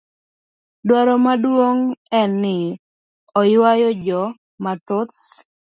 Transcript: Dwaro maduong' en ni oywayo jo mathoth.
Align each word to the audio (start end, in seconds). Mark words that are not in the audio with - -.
Dwaro 0.87 1.13
maduong' 1.25 1.87
en 2.19 2.31
ni 2.43 2.57
oywayo 3.39 3.89
jo 4.05 4.21
mathoth. 4.63 5.17